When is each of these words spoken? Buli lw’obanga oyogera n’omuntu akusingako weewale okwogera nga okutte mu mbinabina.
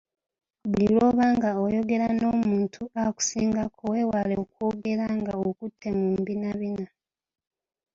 Buli 0.69 0.85
lw’obanga 0.93 1.49
oyogera 1.65 2.07
n’omuntu 2.19 2.81
akusingako 3.03 3.81
weewale 3.91 4.33
okwogera 4.43 5.05
nga 5.19 5.33
okutte 5.47 5.89
mu 5.97 6.05
mbinabina. 6.19 6.87